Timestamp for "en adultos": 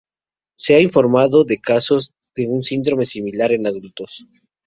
3.51-4.25